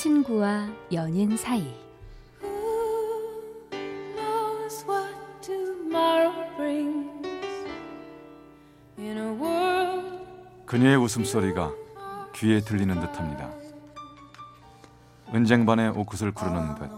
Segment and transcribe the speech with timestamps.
[0.00, 1.74] 친구와 연인 사이
[10.64, 11.74] 그녀의 웃음소리가
[12.34, 13.52] 귀에 들리는 듯합니다.
[15.34, 16.90] 은쟁반에 옷구슬 구르는 듯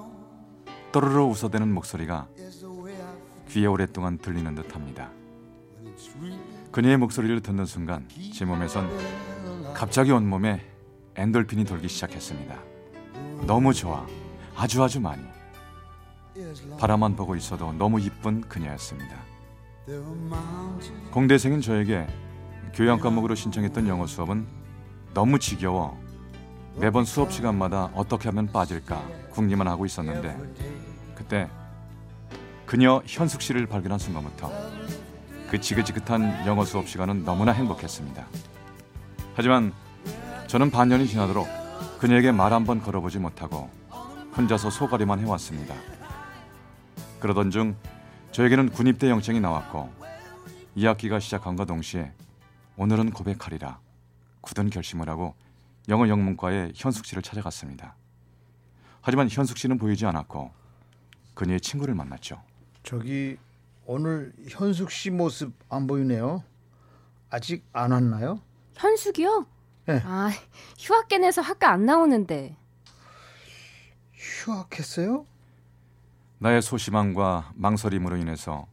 [0.93, 2.29] 또르르 웃어대는 목소리가
[3.49, 5.11] 귀에 오랫동안 들리는 듯합니다.
[6.71, 8.89] 그녀의 목소리를 듣는 순간 제 몸에선
[9.75, 10.65] 갑자기 온몸에
[11.17, 12.72] 엔돌핀이 돌기 시작했습니다.
[13.47, 14.07] 너무 좋아.
[14.57, 15.23] 아주 아주 많이.
[16.79, 19.17] 바라만 보고 있어도 너무 이쁜 그녀였습니다.
[21.11, 22.07] 공대생인 저에게
[22.73, 24.47] 교양 과목으로 신청했던 영어 수업은
[25.13, 26.01] 너무 지겨워
[26.77, 30.37] 매번 수업 시간마다 어떻게 하면 빠질까 궁리만 하고 있었는데
[31.15, 31.51] 그때
[32.65, 34.51] 그녀 현숙 씨를 발견한 순간부터
[35.51, 38.25] 그 지긋지긋한 영어 수업 시간은 너무나 행복했습니다.
[39.35, 39.73] 하지만
[40.47, 41.47] 저는 반년이 지나도록
[41.99, 43.71] 그녀에게 말 한 번 걸어보지 못하고
[44.37, 45.75] 혼자서 소가리만 해왔습니다.
[47.21, 47.77] 그러던 중
[48.33, 49.91] 저에게는 군입대 영장이 나왔고
[50.77, 52.13] 2학기가 시작함과 동시에
[52.77, 53.79] 오늘은 고백하리라
[54.41, 55.35] 굳은 결심을 하고
[55.89, 57.95] 영어 영문과에 현숙 씨를 찾아갔습니다.
[59.01, 60.51] 하지만 현숙 씨는 보이지 않았고
[61.35, 62.41] 그녀의 친구를 만났죠.
[62.83, 63.37] 저기
[63.85, 66.43] 오늘 현숙 씨 모습 안 보이네요.
[67.31, 68.41] 아직 안 왔나요?
[68.77, 69.47] 현숙이요?
[69.87, 70.01] 네.
[70.05, 70.31] 아
[70.79, 72.57] 휴학계 내서 학교 안 나오는데
[74.15, 75.27] 휴학했어요?
[76.39, 78.67] 나의 소심함과 망설임으로 인해서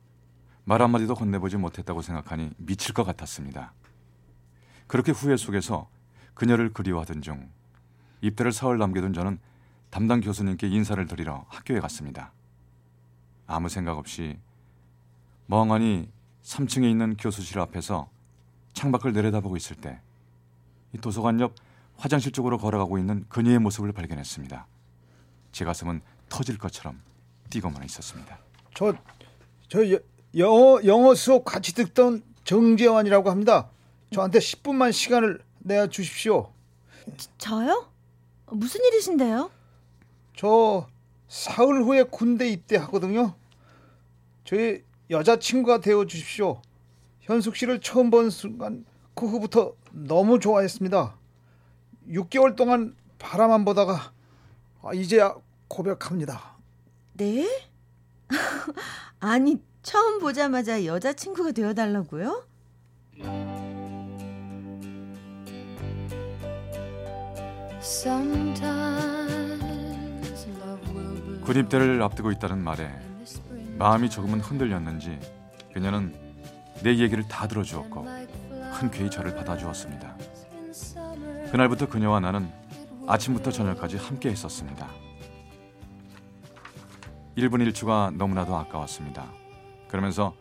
[0.66, 3.74] 말 한마디도 건네보지 못했다고 생각하니 미칠 것 같았습니다.
[4.88, 5.88] 그렇게 후회 속에서
[6.36, 7.52] 그녀를 그리워하던 중
[8.22, 9.40] 입대를 사흘 남겨둔 저는
[9.90, 12.32] 담당 교수님께 인사를 드리러 학교에 갔습니다.
[13.48, 14.38] 아무 생각 없이
[15.48, 16.12] 멍하니
[16.44, 18.10] 3층에 있는 교수실 앞에서
[18.74, 19.96] 창밖을 내려다보고 있을 때이
[20.98, 21.54] 도서관 옆
[21.98, 24.68] 화장실 쪽으로 걸어가고 있는 그녀의 모습을 발견했습니다.
[25.52, 27.02] 제 가슴은 터질 것처럼
[27.50, 28.40] 뛰고만 있었습니다.
[28.74, 28.94] 저,
[29.68, 30.00] 저 여,
[30.38, 33.70] 영어 영어 수업 같이 듣던 정재환이라고 합니다.
[34.14, 36.52] 저한테 10분만 시간을 내어 주십시오.
[37.38, 37.90] 저 요?
[38.48, 39.52] 무슨 일이신데요?
[40.36, 40.88] 저
[41.28, 43.36] 사흘 후에 군대 입대하거든요.
[44.46, 46.62] 저의 여자친구가 되어 주십시오.
[47.22, 48.86] 현숙 씨를 처음 본 순간
[49.20, 51.14] 그 후부터 너무 좋아했습니다.
[52.08, 54.14] 6개월 동안 바라만 보다가
[54.82, 55.36] 아, 이제야
[55.68, 56.56] 고백합니다.
[57.16, 57.46] 네?
[59.20, 62.46] 아니 처음 보자마자 여자친구가 되어달라고요?
[71.44, 72.90] 군입대를 앞두고 있다는 말에
[73.78, 75.20] 마음이 조금은 흔들렸는지
[75.74, 76.16] 그녀는
[76.84, 78.06] 내 얘기를 다 들어주었고
[78.80, 80.16] 흔쾌히 저를 받아주었습니다.
[81.52, 82.50] 그날부터 그녀와 나는
[83.08, 84.88] 아침부터 저녁까지 함께 했었습니다.
[87.36, 89.26] 1분 1초가 너무나도 아까웠습니다.
[89.90, 90.34] 그러면서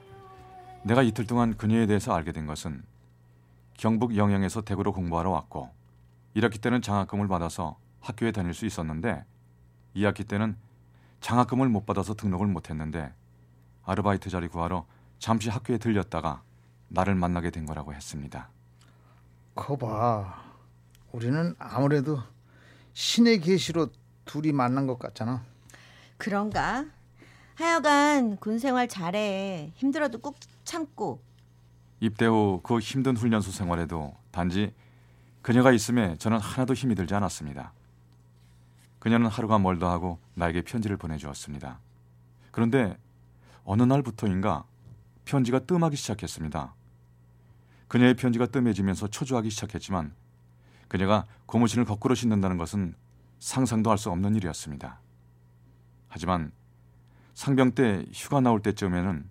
[0.85, 2.85] 내가 이틀 동안 그녀에 대해서 알게 된 것은
[3.75, 5.71] 경북 영양에서 대구로 공부하러 왔고
[6.37, 9.25] 1학기 때는 장학금을 받아서 학교에 다닐 수 있었는데
[9.97, 10.57] 2학기 때는
[11.21, 13.13] 장학금을 못 받아서 등록을 못 했는데
[13.85, 14.87] 아르바이트 자리 구하러
[15.19, 16.43] 잠시 학교에 들렸다가
[16.89, 18.49] 나를 만나게 된 거라고 했습니다.
[19.55, 20.43] 거봐,
[21.13, 22.19] 우리는 아무래도
[22.93, 23.89] 신의 계시로
[24.25, 25.43] 둘이 만난 것 같잖아.
[26.17, 26.85] 그런가?
[27.55, 29.73] 하여간 군 생활 잘해.
[29.75, 31.21] 힘들어도 꾹 참고.
[32.01, 34.73] 입대 후 그 힘든 훈련소 생활에도 단지
[35.43, 37.73] 그녀가 있음에 저는 하나도 힘이 들지 않았습니다.
[39.01, 41.81] 그녀는 하루가 멀다 하고 나에게 편지를 보내주었습니다.
[42.53, 42.97] 그런데
[43.65, 44.65] 어느 날부터인가
[45.25, 46.75] 편지가 뜸하기 시작했습니다.
[47.89, 50.15] 그녀의 편지가 뜸해지면서 초조하기 시작했지만
[50.89, 52.95] 그녀가 고무신을 거꾸로 신는다는 것은
[53.39, 55.01] 상상도 할 수 없는 일이었습니다.
[56.09, 56.53] 하지만
[57.35, 59.31] 상병 때 휴가 나올 때쯤에는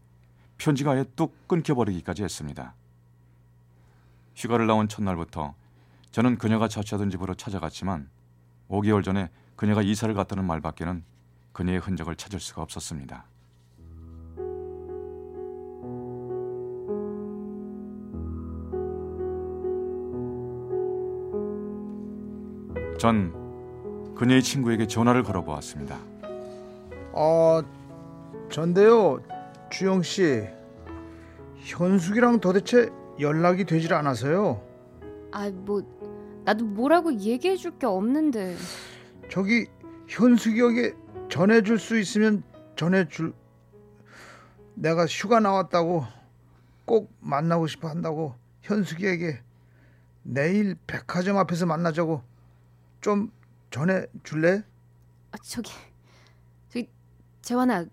[0.57, 2.73] 편지가 아예 뚝 끊겨버리기까지 했습니다.
[4.35, 5.55] 휴가를 나온 첫날부터
[6.11, 8.09] 저는 그녀가 자취하던 집으로 찾아갔지만
[8.69, 11.03] 5개월 전에 그녀가 이사를 갔다는 말밖에는
[11.51, 13.25] 그녀의 흔적을 찾을 수가 없었습니다.
[23.07, 25.97] 전 그녀의 친구에게 전화를 걸어보았습니다.
[27.13, 27.63] 아,
[28.51, 29.23] 전데요,
[29.69, 30.45] 주영 씨.
[31.55, 32.89] 현숙이랑 도대체
[33.21, 34.61] 연락이 되질 않아서요.
[35.31, 35.81] 아, 뭐
[36.43, 38.57] 나도 뭐라고 얘기해 줄 게 없는데.
[39.29, 39.67] 저기
[40.09, 40.93] 현숙이에게
[41.29, 42.43] 전해 줄 수 있으면
[42.75, 43.31] 전해 줄.
[44.73, 46.03] 내가 휴가 나왔다고
[46.83, 49.39] 꼭 만나고 싶어 한다고 현숙이에게
[50.23, 52.21] 내일 백화점 앞에서 만나자고
[53.01, 53.31] 좀
[53.71, 54.63] 전해 줄래?
[55.31, 55.71] 아, 저기
[56.69, 56.89] 저기
[57.41, 57.85] 재환아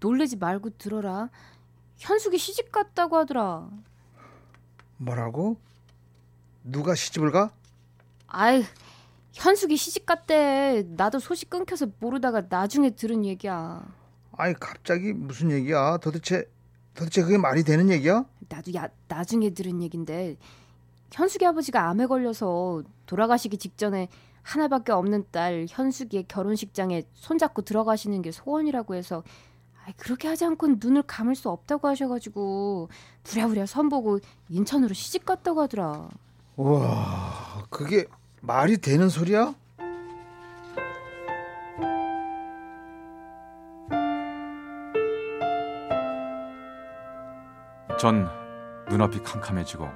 [0.00, 1.28] 놀래지 말고 들어라.
[1.98, 3.68] 현숙이 시집 갔다고 하더라.
[4.98, 5.56] 뭐라고?
[6.64, 7.50] 누가 시집을 가?
[8.26, 8.64] 아이
[9.32, 10.84] 현숙이 시집 갔대.
[10.88, 13.84] 나도 소식 끊겨서 모르다가 나중에 들은 얘기야.
[14.36, 15.98] 아이 갑자기 무슨 얘기야?
[15.98, 16.50] 도대체
[16.94, 18.24] 도대체 그게 말이 되는 얘기야?
[18.48, 20.36] 나도 야 나중에 들은 얘긴데
[21.12, 24.08] 현숙이 아버지가 암에 걸려서 돌아가시기 직전에
[24.42, 29.22] 하나밖에 없는 딸 현숙이의 결혼식장에 손잡고 들어가시는 게 소원이라고 해서
[29.84, 32.88] 아이 그렇게 하지 않고는 눈을 감을 수 없다고 하셔가지고
[33.24, 36.08] 부랴부랴 선보고 인천으로 시집 갔다고 하더라.
[36.56, 38.06] 우와 그게
[38.40, 39.54] 말이 되는 소리야?
[47.98, 48.28] 전
[48.88, 49.88] 눈앞이 캄캄해지고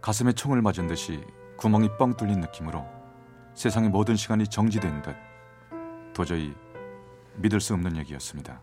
[0.00, 1.24] 가슴에 총을 맞은 듯이
[1.56, 2.84] 구멍이 뻥 뚫린 느낌으로
[3.54, 5.14] 세상의 모든 시간이 정지된 듯
[6.14, 6.54] 도저히
[7.36, 8.60] 믿을 수 없는 얘기였습니다.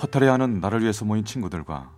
[0.00, 1.92] 허탈해하는 나를 위해서 모인 친구들과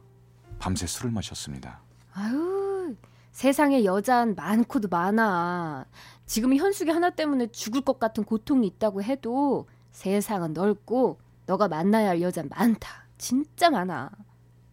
[0.58, 1.80] 밤새 술을 마셨습니다.
[2.12, 2.96] 아유
[3.32, 5.86] 세상에 여잔 많고도 많아.
[6.24, 12.22] 지금 현숙이 하나 때문에 죽을 것 같은 고통이 있다고 해도 세상은 넓고 너가 만나야 할
[12.22, 13.06] 여잔 많다.
[13.19, 14.10] 진짜 많아.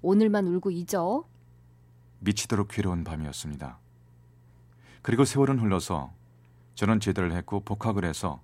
[0.02, 1.26] 오늘만 울고 잊어.
[2.20, 3.80] 미치도록 괴로운 밤이었습니다.
[5.02, 6.14] 그리고 세월은 흘러서
[6.76, 8.42] 저는 제대를 했고 복학을 해서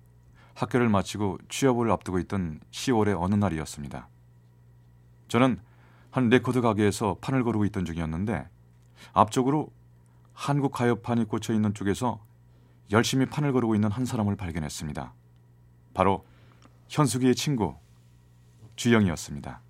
[0.54, 4.08] 학교를 마치고 취업을 앞두고 있던 10월의 어느 날이었습니다.
[5.28, 5.58] 저는
[6.10, 8.48] 한 레코드 가게에서 판을 고르고 있던 중이었는데
[9.12, 9.70] 앞쪽으로
[10.34, 12.20] 한국 가요판이 꽂혀 있는 쪽에서
[12.90, 15.12] 열심히 판을 고르고 있는 한 사람을 발견했습니다.
[15.94, 16.24] 바로
[16.88, 17.76] 현숙이의 친구
[18.76, 19.60] 주영이었습니다.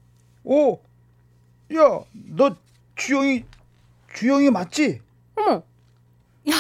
[0.45, 0.81] 오,
[1.75, 2.57] 야, 너
[2.97, 3.45] 주영이
[4.15, 5.01] 주영이 맞지?
[5.37, 6.55] 어머, 야,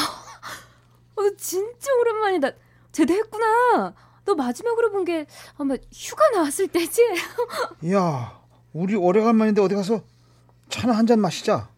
[1.20, 2.50] 어, 너 진짜 오랜만이다.
[2.93, 3.94] 제대했구나.
[4.25, 5.26] 너 마지막으로 본 게
[5.58, 7.02] 아마 휴가 나왔을 때지?
[7.93, 8.40] 야,
[8.72, 10.02] 우리 오래간만인데 어디 가서
[10.69, 11.69] 차나 한 잔 마시자.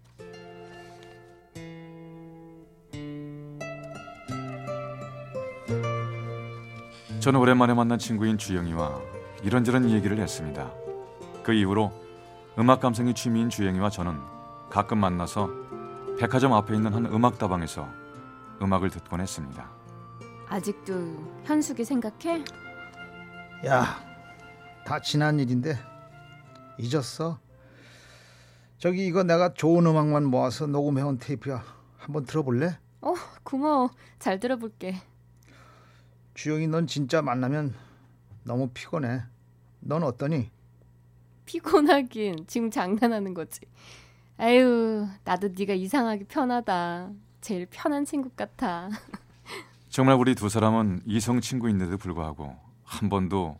[7.20, 9.00] 저는 오랜만에 만난 친구인 주영이와
[9.44, 10.70] 이런저런 얘기를 했습니다.
[11.42, 11.92] 그 이후로
[12.58, 14.18] 음악 감성이 취미인 주영이와 저는
[14.70, 15.48] 가끔 만나서
[16.18, 17.88] 백화점 앞에 있는 한 음악 다방에서
[18.62, 19.70] 음악을 듣곤 했습니다.
[20.48, 22.44] 아직도 현숙이 생각해?
[23.66, 24.00] 야,
[24.84, 25.76] 다 지난 일인데
[26.78, 27.38] 잊었어.
[28.78, 31.62] 저기 이거 내가 좋은 음악만 모아서 녹음해온 테이프야.
[31.96, 32.78] 한번 들어볼래?
[33.00, 33.14] 어,
[33.44, 33.90] 고마워.
[34.18, 34.96] 잘 들어볼게.
[36.34, 37.74] 주영이 넌 진짜 만나면
[38.44, 39.22] 너무 피곤해.
[39.80, 40.50] 넌 어떠니?
[41.44, 43.60] 피곤하긴 지금 장난하는 거지.
[44.38, 47.10] 아유, 나도 네가 이상하게 편하다.
[47.42, 48.88] 제일 편한 친구 같아.
[49.90, 53.58] 정말 우리 두 사람은 이성 친구인데도 불구하고 한 번도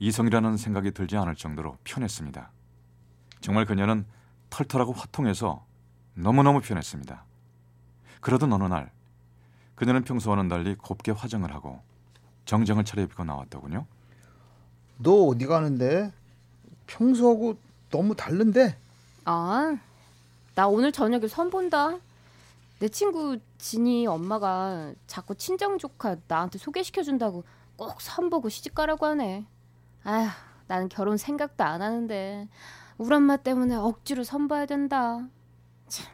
[0.00, 2.50] 이성이라는 생각이 들지 않을 정도로 편했습니다.
[3.40, 4.04] 정말 그녀는
[4.50, 5.64] 털털하고 화통해서
[6.14, 7.24] 너무너무 편했습니다.
[8.20, 8.90] 그러던 어느 날
[9.76, 11.80] 그녀는 평소와는 달리 곱게 화장을 하고
[12.44, 13.86] 정장을 차려입고 나왔더군요.
[14.98, 16.12] 너 어디 가는데?
[16.88, 17.56] 평소하고
[17.90, 18.76] 너무 다른데?
[19.24, 19.78] 아,
[20.56, 21.98] 나 오늘 저녁에 선 본다.
[22.82, 27.44] 내 친구 진이 엄마가 자꾸 친정 조카 나한테 소개시켜 준다고
[27.76, 29.46] 꼭 선보고 시집 가라고 하네.
[30.02, 30.28] 아휴,
[30.66, 32.48] 나는 결혼 생각도 안 하는데
[32.98, 35.28] 우리 엄마 때문에 억지로 선봐야 된다.
[35.86, 36.12] 참.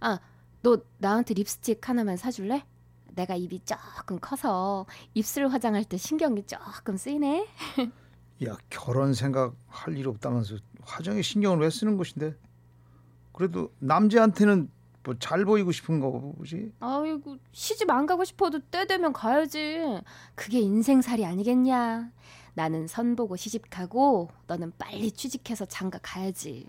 [0.00, 0.18] 아,
[0.62, 2.64] 너 나한테 립스틱 하나만 사줄래?
[3.08, 7.46] 내가 입이 조금 커서 입술 화장할 때 신경이 조금 쓰이네.
[8.46, 12.34] 야 결혼 생각 할 일 없다면서 화장에 신경을 왜 쓰는 것인데?
[13.34, 14.70] 그래도 남자한테는
[15.04, 16.72] 뭐 잘 보이고 싶은 거지.
[16.80, 19.78] 아이고 시집 안 가고 싶어도 때 되면 가야지.
[20.34, 22.10] 그게 인생살이 아니겠냐.
[22.54, 26.66] 나는 선 보고 시집 가고 너는 빨리 취직해서 장가 가야지.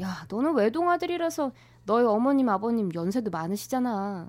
[0.00, 1.52] 야, 너는 외동아들이라서
[1.84, 4.28] 너희 어머님 아버님 연세도 많으시잖아.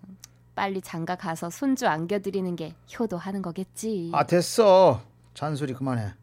[0.55, 4.11] 빨리 장가 가서 손주 안겨드리는 게 효도하는 거겠지.
[4.13, 5.01] 아 됐어.
[5.33, 6.13] 잔소리 그만해.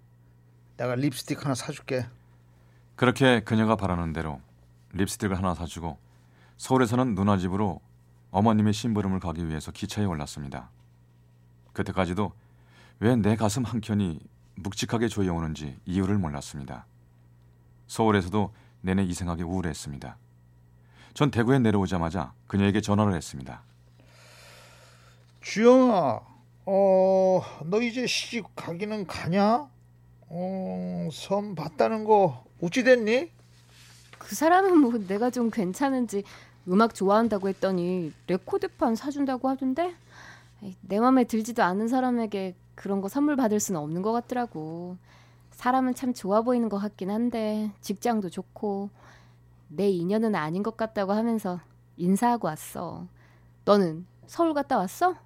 [0.76, 2.06] 내가 립스틱 하나 사줄게.
[2.94, 4.40] 그렇게 그녀가 바라는 대로
[4.92, 5.98] 립스틱을 하나 사주고
[6.60, 7.80] 서울에서는 누나 집으로
[8.32, 10.68] 어머님의 심부름을 가기 위해서 기차에 올랐습니다.
[11.72, 12.32] 그때까지도
[12.98, 14.20] 왜 내 가슴 한켠이
[14.56, 16.84] 묵직하게 조여오는지 이유를 몰랐습니다.
[17.86, 18.52] 서울에서도
[18.82, 20.18] 내내 이상하게 우울했습니다.
[21.14, 23.62] 전 대구에 내려오자마자 그녀에게 전화를 했습니다.
[25.40, 26.20] 주영아,
[26.66, 29.66] 어, 너 이제 시집 가기는 가냐?
[30.28, 33.30] 어, 섬 봤다는 거 어찌 됐니?
[34.18, 36.22] 그 사람은 뭐 내가 좀 괜찮은지
[36.68, 39.94] 음악 좋아한다고 했더니 레코드판 사준다고 하던데
[40.82, 44.96] 내 맘에 들지도 않은 사람에게 그런 거 선물 받을 수는 없는 것 같더라고.
[45.52, 48.90] 사람은 참 좋아 보이는 것 같긴 한데 직장도 좋고
[49.68, 51.60] 내 인연은 아닌 것 같다고 하면서
[51.96, 53.06] 인사하고 왔어.
[53.64, 55.16] 너는 서울 갔다 왔어?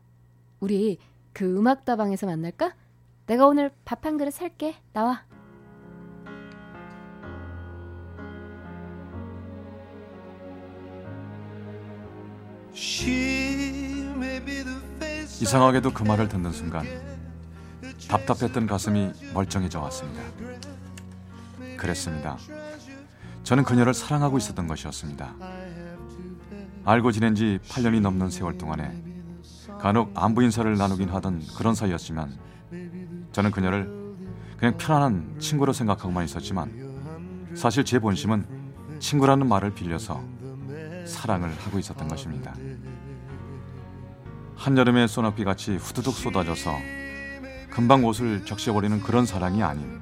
[0.60, 0.98] 우리
[1.32, 2.74] 그 음악다방에서 만날까?
[3.26, 4.76] 내가 오늘 밥 한 그릇 살게.
[4.92, 5.24] 나와.
[15.40, 16.86] 이상하게도 그 말을 듣는 순간
[18.08, 20.22] 답답했던 가슴이 멀쩡해져 왔습니다.
[21.76, 22.36] 그랬습니다.
[23.42, 25.34] 저는 그녀를 사랑하고 있었던 것이었습니다.
[26.84, 29.02] 알고 지낸 지 8년이 넘는 세월 동안에
[29.80, 32.38] 간혹 안부 인사를 나누긴 하던 그런 사이였지만
[33.32, 34.04] 저는 그녀를
[34.58, 38.46] 그냥 편안한 친구로 생각하고만 있었지만 사실 제 본심은
[38.98, 40.22] 친구라는 말을 빌려서
[41.06, 42.54] 사랑을 하고 있었던 것입니다.
[44.56, 46.72] 한여름의 소낙비 같이 후두둑 쏟아져서
[47.70, 50.00] 금방 옷을 적셔버리는 그런 사랑이 아닌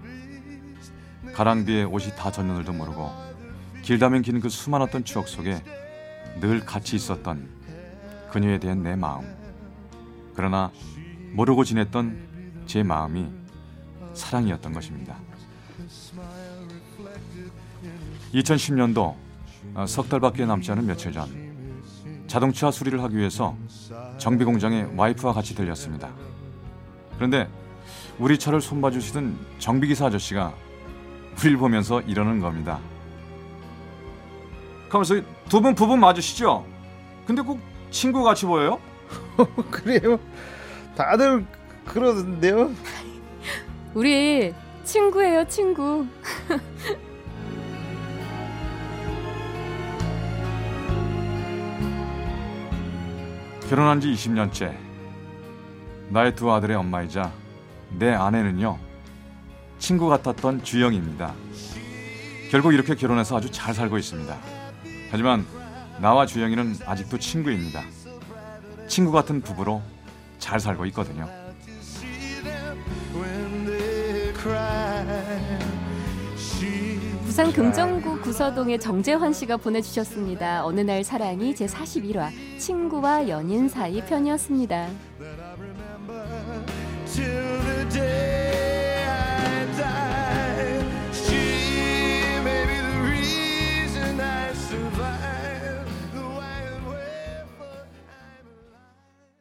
[1.34, 3.10] 가랑비에 옷이 다 젖는 줄도 모르고
[3.82, 5.62] 길다면 긴 그 수많았던 추억 속에
[6.40, 7.48] 늘 같이 있었던
[8.30, 9.24] 그녀에 대한 내 마음
[10.34, 10.70] 그러나
[11.32, 13.26] 모르고 지냈던 제 마음이
[14.14, 15.16] 사랑이었던 것입니다.
[18.34, 19.31] 2010년도 어,
[19.86, 21.26] 석 달밖에 남지 않은 며칠 전
[22.26, 23.56] 자동차 수리를 하기 위해서
[24.18, 26.10] 정비 공장에 와이프와 같이 들렸습니다.
[27.16, 27.48] 그런데
[28.18, 30.52] 우리 차를 손봐주시던 정비기사 아저씨가
[31.38, 32.78] 우리를 보면서 이러는 겁니다.
[34.88, 35.16] 가면서
[35.48, 36.64] 두 분 부부 맞으시죠?
[37.26, 37.58] 근데 꼭
[37.90, 38.78] 친구 같이 보여요?
[39.70, 40.18] 그래요?
[40.96, 41.46] 다들
[41.86, 42.70] 그러던데요?
[43.94, 46.06] 우리 친구예요, 친구.
[53.72, 54.76] 결혼한 지 20년째
[56.10, 57.32] 나의 두 아들의 엄마이자
[57.88, 58.78] 내 아내는요
[59.78, 61.32] 친구 같았던 주영입니다.
[62.50, 64.36] 결국 이렇게 결혼해서 아주 잘 살고 있습니다.
[65.10, 65.46] 하지만
[66.02, 67.80] 나와 주영이는 아직도 친구입니다.
[68.88, 69.80] 친구 같은 부부로
[70.38, 71.26] 잘 살고 있거든요.
[77.32, 80.66] 부산 금정구 구서동의 정재환 씨가 보내주셨습니다.
[80.66, 84.88] 어느 날 사랑이 제 41화 친구와 연인 사이 편이었습니다.